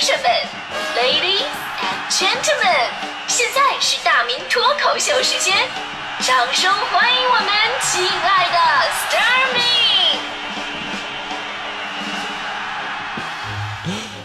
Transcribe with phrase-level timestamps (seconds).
[0.00, 0.22] 士们
[0.96, 1.44] ，Ladies
[1.76, 2.88] and Gentlemen，
[3.28, 5.54] 现在是大明脱口秀时间，
[6.20, 7.50] 掌声欢迎我们
[7.82, 8.56] 亲爱的
[8.88, 9.60] s t a r m y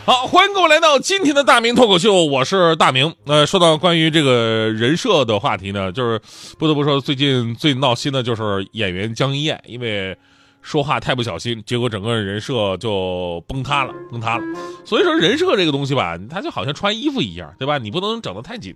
[0.05, 3.13] 好，欢迎各位来到今天的大明脱口秀，我是大明。
[3.25, 6.21] 呃，说到关于这个人设的话题呢，就是
[6.57, 10.17] 不得不说，最近最闹心的就是演员江一燕，因为
[10.65, 14.43] 说话太不小心，结果整个人设就崩塌了，崩塌了。
[14.83, 17.77] 所以说，人设这个东西吧，它就好像穿衣服一样，对吧？
[17.77, 18.75] 你不能整得太紧，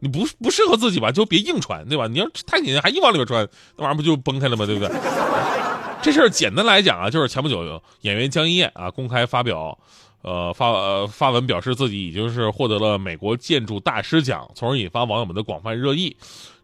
[0.00, 2.08] 你不不适合自己吧，就别硬穿，对吧？
[2.08, 3.46] 你要太紧还硬往里边穿，
[3.76, 4.66] 那玩意儿不就崩开了吗？
[4.66, 4.90] 对不对？
[6.02, 9.78] 这事儿简单来讲啊，就是前不久演员江一燕啊公开发表。
[10.22, 16.16] 呃，发呃发文表示自己已经是获得了美国建筑大师奖，从而引发网友们的广泛热议。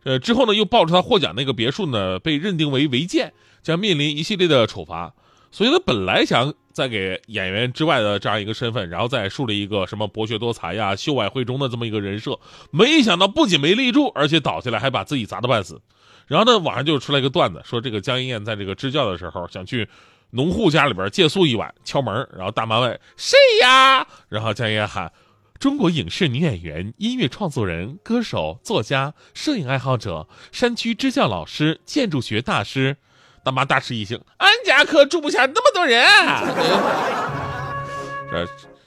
[0.02, 3.32] 呃，之后呢，又爆出他获奖那个别墅呢被认定为违建，
[3.62, 5.14] 将面临一系列的处罚。
[5.52, 12.38] 所以他本来想再给演员之外的这样一个身份，然后再树立一个什么博学多才呀、秀外慧中的这么一个人设，
[12.72, 15.80] 没想到不仅没立住，而且倒下来还把自己砸得半死。
[16.26, 19.88] 然后呢，网上就出来一个段子，说这个江一燕在这个支教的时候想去。
[20.34, 24.04] 农户家里边借宿一晚，敲门，然后大妈问谁呀？
[24.28, 25.12] 然后江一喊
[25.60, 32.96] ：“中国影视女演员、音乐创作人、歌手、作家、摄影爱好者、山区支教老师、建筑学大师。”
[33.44, 36.04] 大妈大吃一惊：“俺家可住不下那么多人。”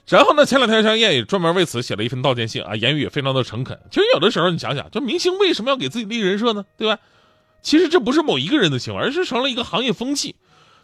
[0.04, 0.44] 这，然后呢？
[0.44, 3.80] 前两天江一也专门为此写了一份道歉信啊，言语也非常的诚恳。
[3.90, 6.66] 其实有的时候你想想，这明星为什么要给自己立人设呢？
[6.76, 6.98] 对吧？
[7.62, 10.36] 其实这不是某一个人的行为，而是成了一个行业风气。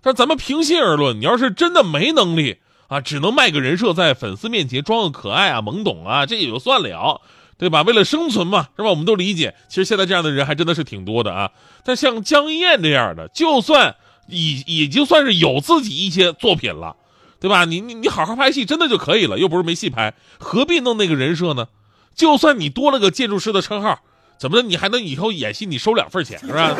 [0.05, 7.23] 但咱们平心而论，你要是真的没能力啊，只能卖个人设，在粉丝面前装个可爱啊、懵懂啊，这也就算了，
[7.57, 7.81] 对吧？
[7.83, 8.91] 为了生存嘛，是吧？
[8.91, 9.55] 我们都理解。
[9.69, 11.51] 其实现在这样的人还真的是挺多的啊。
[11.85, 13.97] 但像江一燕这样的，就算
[14.29, 16.97] 已已经算是有自己一些作品了，
[17.41, 17.65] 对吧？
[17.65, 21.69] 你你你好好拍戏，真的就可以了，又不是没戏拍，何必弄那个人设呢？
[22.15, 24.01] 就算你多了个建筑师的称号，
[24.39, 24.63] 怎么的？
[24.63, 26.77] 你还能以后演戏你收两份钱，是吧？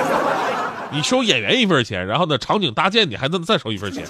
[0.93, 4.05] 你收演员一份钱，然后呢，场景搭建你还能再收一份钱。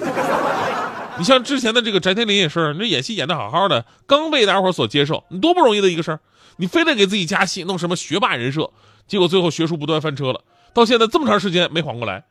[1.17, 6.19] 你像之前的这个翟天临也是，那演戏演的好好的，刚被大伙所接受，你多不容易的一个事儿。
[6.57, 8.69] 你非得给自己加戏，弄什么学霸人设，
[9.07, 10.41] 结果最后学术不断翻车了，
[10.73, 12.23] 到现在这么长时间没缓过来。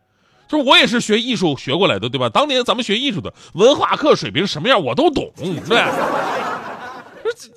[0.47, 2.29] 就是我也是学艺术学过来的，对吧？
[2.29, 5.83] 当年咱们学艺术的文化课水平什么样我都懂，对。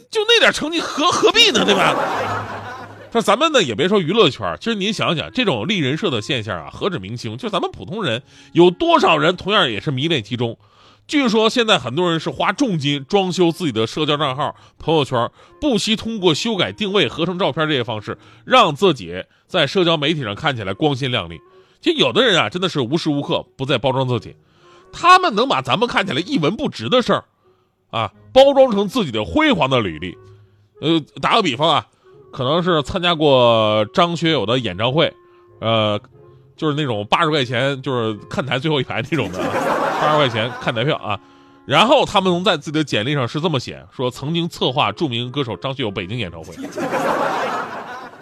[0.10, 1.94] 就那点成绩何何必呢，对吧？
[3.18, 10.56] 那咱们呢也别说娱乐圈，其实您想想，这种立人设的现象啊，何止明星，就咱们普通人，有多少人同样也是迷恋其中？
[11.08, 21.40] 据说现在很多人是花重金装修自己的社交账号、朋友圈，不惜通过修改定位、合成照片这些方式，让自己在社交媒体上看起来光鲜亮丽。
[21.82, 24.36] 其实有的人啊，真的是无时无刻不在包装自己，
[24.92, 27.24] 他们能把咱们看起来一文不值的事儿，
[27.90, 30.16] 啊，包装成自己的辉煌的履历。
[30.82, 31.88] 呃，打个比方啊。
[32.32, 35.14] 可能是参加过张学友的演唱会，
[35.60, 36.00] 呃，
[36.56, 39.40] 就是那种八十块钱，就是看台最后一排那种的，
[40.02, 41.20] 八十块钱看台票啊。
[41.66, 46.54] 然后他们能在自己的简历上是这么写：说曾经策划著名歌手张学友北京演唱会。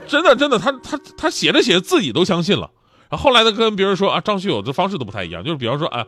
[0.07, 2.69] 真的，真的，他他他写着写着自己都相信了。
[3.07, 6.03] 然后后来呢，跟别人说啊，张学友的方式都不太一样，就是比方说啊，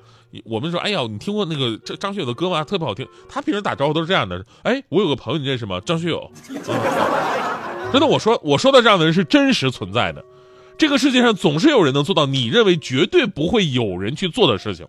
[0.46, 2.63] 我们说，哎呀，你听过那个张张学友的歌吗？
[2.63, 3.07] 特别好听。
[3.30, 5.80] 他平时打招呼都是这样的：哎，我有个朋友，你认识吗？
[5.86, 6.31] 张学友。
[7.92, 10.24] 真的，我说我说的这样的人是真实存在的。
[10.78, 14.86] 这个世界上总是有人能做到你认为绝对不会有人去做的事情。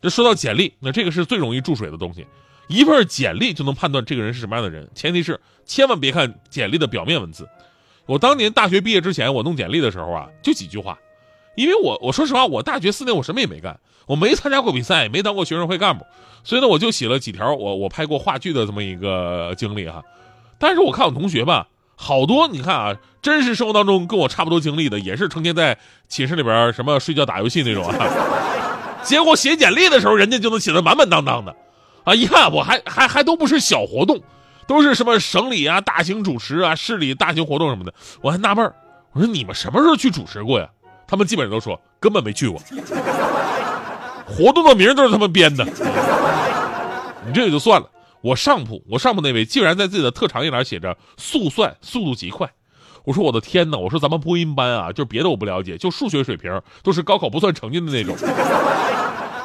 [0.00, 2.24] 这说到简历，那这个是最容易注水的东西。
[2.68, 7.48] 一份简历就能判断这个人是什么样的人，前提是千万别看简历的表面文字。
[8.06, 10.96] 我当年大学毕业之前，我弄简历的时候啊，就几句话。
[11.56, 16.06] 因为我我说实话，我大学四年我什么也没干，我没参加过比赛，没当过学生会干部，
[16.44, 20.04] 所以呢，我就写了几条我我拍过话剧的这么一个经历哈。
[20.58, 21.66] 但是我看我同学吧。
[22.02, 25.76] 好多你看啊，真实生活当中跟我差不多经历的，也是成天在
[26.08, 27.94] 寝室里边什么睡觉打游戏那种啊。
[29.04, 31.54] 结果写简历的时候，人家就能写的满满当当的，
[32.04, 34.18] 啊，一看我还还还都不是小活动，
[34.66, 37.92] 都是什么省里啊、大型主持啊、市里大型活动什么的。
[38.22, 38.72] 我还纳闷
[39.12, 40.66] 我说你们什么时候去主持过呀？
[41.06, 42.58] 他们基本上都说根本没去过，
[44.24, 45.64] 活动的名都是他们编的。
[47.26, 47.86] 你这也就算了。
[48.22, 52.50] 我上铺，我上铺那位竟然在自己的特长一栏写着“速算速度极快”，
[53.04, 53.78] 我说我的天哪！
[53.78, 58.14] 我说咱们播音班啊，就别的我不了解，就数学水平都是高考不算成绩的那种。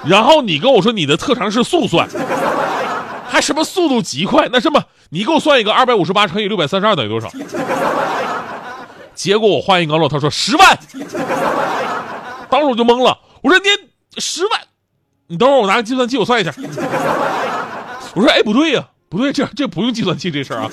[0.05, 2.07] 然后你跟我说你的特长是速算，
[3.27, 4.49] 还什么速度极快？
[4.51, 7.29] 那什么，你给我算一个二百五十八乘以六百三十二等于多少？
[9.15, 10.77] 结果我话音刚落，他说十万，
[12.49, 13.17] 当时我就懵了。
[13.41, 13.65] 我说你
[14.19, 14.59] 十万，
[15.27, 16.53] 你等会儿我拿个计算器我算一下。
[18.15, 20.71] 我说哎不对呀，不对，这这不用计算器这事儿啊。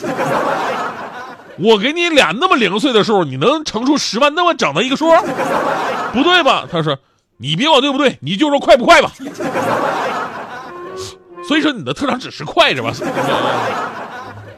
[1.58, 5.06] 我给你俩那么零碎的数，你能乘出十万那么整的一个数？
[6.12, 6.66] 不对吧？
[6.70, 6.98] 他说
[7.36, 9.12] ：“你别管对不对，你就说快不快吧。”
[11.46, 12.92] 所以说你的特长只是快着吧。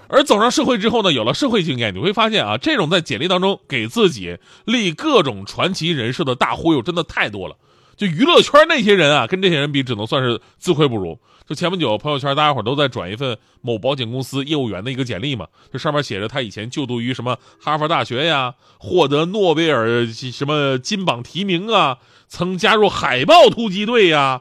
[0.09, 7.57] 而走上社会之后呢，有了社会经验，你会发现啊，这种在简历当中给自己立各种传奇人设的大忽悠，真的太多了。
[7.97, 11.19] 就娱乐圈那些人啊，跟这些人比，只能算是自愧不如。
[11.47, 21.99] 就前不久朋友圈，大家伙都在转一份某保险公司业务员的一个简历嘛，这上面写着他以前就读于什么哈佛大学呀，获得诺贝尔什么金榜题名啊，
[22.29, 24.41] 曾加入海豹突击队呀，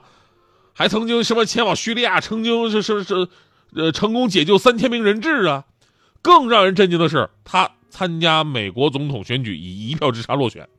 [0.74, 3.28] 还曾经什么前往叙利亚，曾经是是是，
[3.76, 5.66] 呃，成功解救三千名人质啊。
[6.22, 10.70] 更让人震惊的是，他参加美国总统选举以一票之差落选。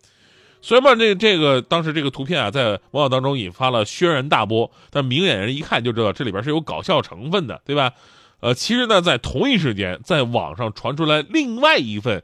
[0.64, 7.93] 虽然嘛，这这个当时这个图片啊，在网友当中引发了轩然大波，但明眼人一看就知道这里边是有搞笑成分的，对吧？
[8.40, 12.22] 呃，其实呢，在同一时间，在网上传出来另外一份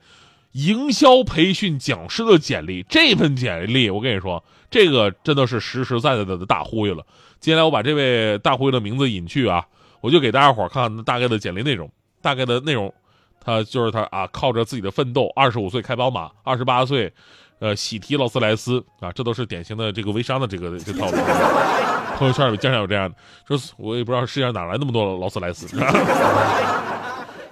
[0.52, 7.04] 营销培训讲师的简历，这份简历我跟你说，这个真的是实实在在的大忽悠了。
[7.40, 9.66] 接下来我把这位大忽悠的名字隐去啊，
[10.00, 12.90] 我就给大家伙看看大概的简历内容，大概的内容，
[13.38, 17.12] 他就是他啊，靠着自己的奋斗，二十五岁开宝马，二十八岁。
[17.60, 21.16] 呃，喜提劳斯莱斯啊，这都是典型的这个微商的这个这套路。
[22.18, 23.16] 朋友圈里经常有这样的，
[23.46, 25.66] 说我也不知道世界上哪来那么多劳斯莱斯。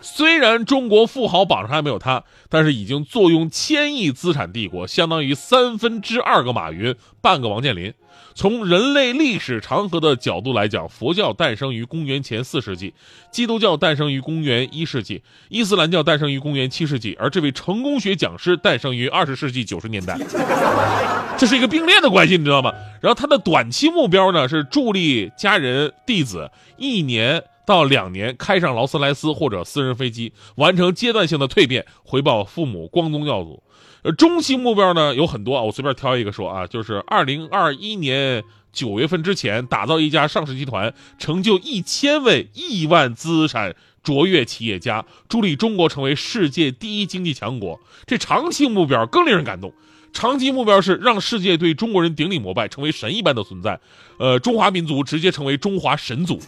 [0.00, 7.92] 虽然中国富豪榜上还没有他，但是已经坐拥千亿资产帝国，相当于三分之二个马云，半个王健林。
[8.34, 12.94] 从人类历史长河的角度来讲，佛教诞生于公元前四世纪，
[13.32, 20.16] 基督教诞生于公元一世纪，伊斯兰教诞生于公元七世纪，而这位成功学讲师诞生于二十世纪九十年代，
[21.36, 22.72] 这是一个并列的关系，你知道吗？
[23.00, 33.62] 然后他的短期目标呢是助力家人弟子一年到两年开上劳斯莱斯或者私人飞机，完成阶段性的蜕变，回报父母光宗耀祖。
[34.00, 38.42] 呃，中期目标呢有很多啊，我随便挑一个说啊，就是二零二一年
[38.72, 47.78] 九月份之前打造一家上市集团，成就一千位亿万资产卓越企业家，助力中国成为世界第一经济强国。
[48.06, 49.74] 这长期目标更令人感动，
[50.14, 53.78] 长期目标是让世界对中国人顶礼膜拜，成为神一般的存在。
[54.18, 56.40] 呃，中华民族直接成为中华神族，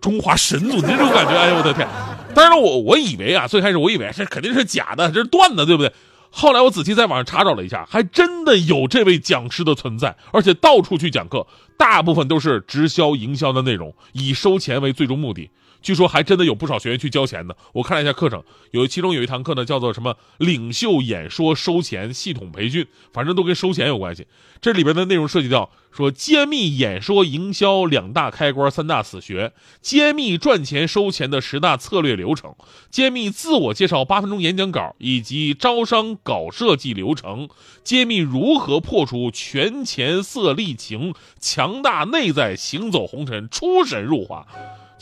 [0.00, 1.86] 中华神族这种感觉，哎呦我的天！
[2.34, 5.92] 但是，我我以为啊，最开始我以为这肯定是假的，这是断的，对不对？
[6.30, 11.46] 后来我仔细在网上查找了一下，还真的有这位讲师的存在，而且到处去讲课，
[11.76, 15.50] 大部分都是直销营销的内容，以收钱为最终目的。
[15.84, 17.54] 据说还真的有不少学员去交钱的。
[17.74, 24.26] 我看了一下课程，有其中有一堂课呢，叫做什么领袖演说收钱系统培训，反正都跟收钱有关系。
[24.62, 29.52] 这里边的内容涉及到说揭秘演说营销两大开关、三大死穴，
[29.82, 32.54] 揭秘赚钱收钱的十大策略流程，
[32.90, 37.50] 揭秘自我介绍八分钟演讲稿以及招商稿设计流程，
[37.82, 44.46] 揭秘如何破除权钱色利情，强大内在，行走红尘，出神入化。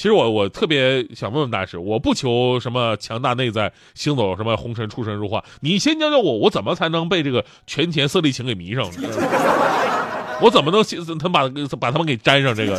[0.02, 8.84] 其实我我特别想问问大师，我不求什么强大内在，行走什么红尘出神入化，你先教教我，我怎么才能被这个权钱色利情给迷上？
[10.42, 10.82] 我怎么能
[11.20, 12.76] 他把把他们给粘上这个？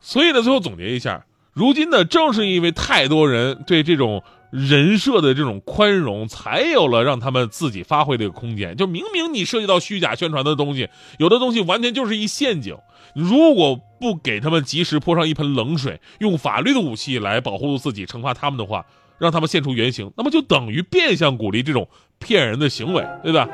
[0.00, 1.22] 所以呢，最后总结一下，
[1.52, 8.74] 如今呢，正是因为太多人对这种人设的这种宽容，才有了让他们自己发挥的一个空间。
[8.74, 10.88] 就明明你涉及到虚假宣传的东西，
[11.18, 12.74] 有的东西完全就是一陷阱。
[13.14, 18.84] 如果不给他们及时泼上一盆冷水，用法律的武器来保护自己、惩罚他们的话，
[19.18, 21.86] 让他们现出原形，那么就等于变相鼓励这种
[22.18, 23.48] 骗人的行为，对吧？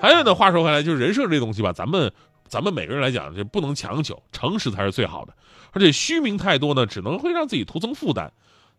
[0.00, 2.12] 还有呢，话说回来，就是人设这东西吧，咱们
[2.46, 5.32] 咱们每个人来讲，就不能强求，诚实才是最好的。
[5.72, 8.32] 而且虚名太多呢，只能会让自己徒增负担。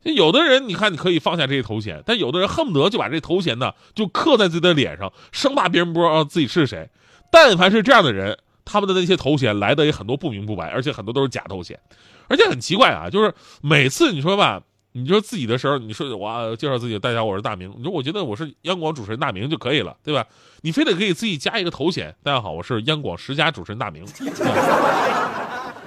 [0.04, 6.90] 有的人，你看你可以放下这些头衔，但有的人恨不得就把这头衔呢就刻在自己的脸上，生怕别人不知道自己是谁。
[7.32, 8.38] 但凡是这样的人。
[8.66, 11.80] 他们的那些头衔来的也很多不明不白，而且很多都是假头衔，
[12.28, 14.62] 而且很奇怪啊，就是每次你说吧，
[14.94, 20.26] 你说自己的时候，你说我介绍自己，大家我是大明，你说我觉得我是央广主持人大明就可以了，对吧？
[20.62, 24.06] 你非得可以自己加一个头衔，大家好，我是央广十佳主持人大明。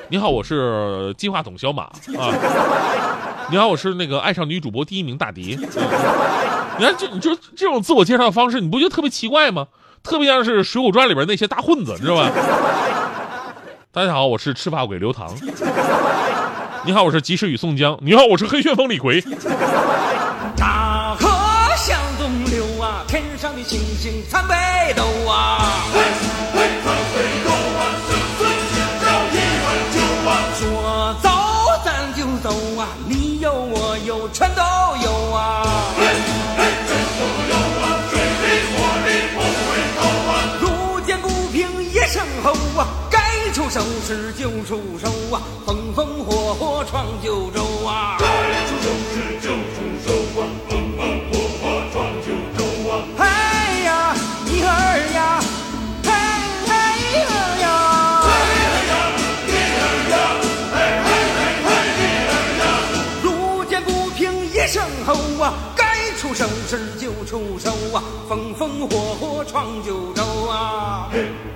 [0.08, 1.96] 你好，我是金话筒小马啊。
[3.50, 5.56] 你好，我是那个爱上女主播第一名大迪。
[6.78, 9.66] 你看这，你就这种自我介绍的方式，你不觉得特别奇怪吗？
[10.06, 12.30] 特别像是《水浒传》里边那些大混子，知道吧？
[13.92, 15.34] 大家好，我是赤发鬼刘唐。
[16.84, 17.98] 你好，我是及时雨宋江。
[18.00, 19.20] 你好，我是黑旋风李逵。
[20.56, 21.28] 大河
[21.76, 24.54] 向东流啊，天上的星星参北
[24.94, 25.58] 斗啊。
[25.92, 26.00] 嘿，
[26.54, 29.34] 嘿，参北斗啊，生死一朝一
[29.66, 29.98] 碗酒
[30.28, 30.30] 啊。
[30.54, 30.62] 说
[31.20, 31.28] 走
[31.84, 34.62] 咱就走啊，你有我有全都
[35.02, 35.66] 有啊。
[44.06, 48.16] 出手时就出手啊，风风火火闯九州啊。
[53.18, 53.24] 哎
[53.84, 54.68] 呀，你儿
[55.12, 55.40] 呀，
[56.04, 56.08] 哎
[56.68, 56.72] 哎
[57.26, 57.64] 儿呀。
[63.24, 71.10] 路见不平一声吼啊，该出手时就出手啊，风风火火闯九州啊。
[71.10, 71.55] 大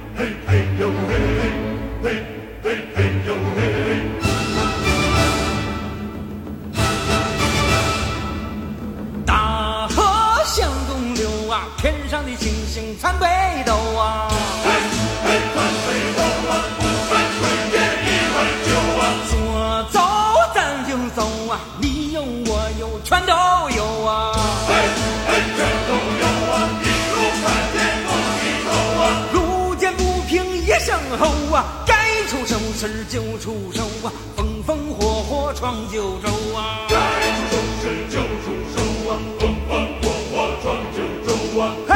[11.77, 13.27] 天上的星星参北
[13.65, 18.37] 斗啊，参北斗啊，不参鬼也一万
[18.67, 18.69] 九
[19.01, 19.03] 啊。
[19.27, 19.33] 说
[19.91, 19.97] 走
[20.55, 21.19] 咱就走
[21.51, 23.33] 啊，你有我有全都
[23.77, 24.33] 有啊，
[24.69, 24.71] 嘿
[25.27, 25.91] 嘿全都
[26.21, 26.55] 有啊。
[26.83, 28.09] 一路看天不
[28.41, 28.69] 低头
[29.01, 29.03] 啊，
[29.33, 30.89] 路见不平一声
[31.19, 31.23] 吼
[31.55, 31.93] 啊，该
[32.29, 38.77] 出手时就出手啊，风风火火闯九州啊，该出手时就出手
[39.11, 41.01] 啊，风风火火闯九。
[41.61, 41.95] 说：“嘿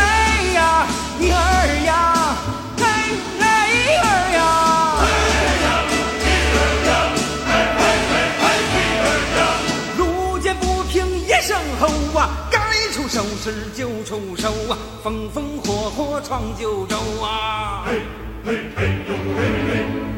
[0.52, 0.87] 呀，
[1.18, 1.37] 你儿
[1.87, 2.37] 呀，
[2.76, 2.85] 嘿
[3.40, 3.42] 嘿
[3.97, 4.04] 儿
[4.37, 4.38] 呀，
[5.00, 5.09] 嘿
[5.64, 5.66] 呀，
[6.21, 6.92] 你儿呀，
[7.49, 7.83] 嘿嘿
[8.42, 9.40] 嘿嘿儿呀。”
[9.97, 12.59] 路见不平一声吼啊，该
[12.92, 18.02] 出手时就出手啊，风风火火闯九州啊，嘿
[18.44, 19.16] 嘿嘿嘿。
[19.35, 19.40] 嘿
[19.71, 20.13] 嘿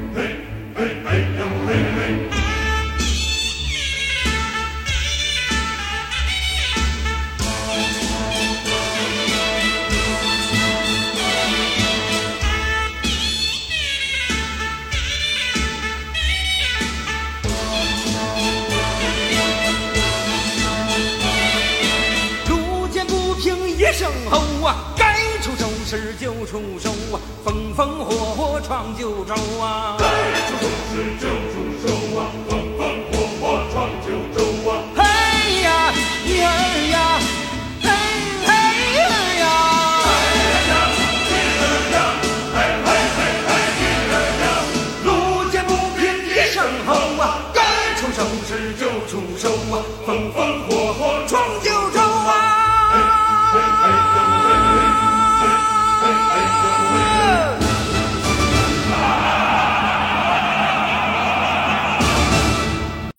[26.47, 29.97] 出手啊，风风火火闯九州啊。
[29.99, 30.05] 该
[30.47, 32.51] 出手时就出手啊，风